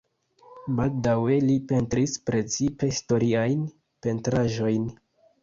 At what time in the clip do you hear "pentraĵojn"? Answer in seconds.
4.09-4.91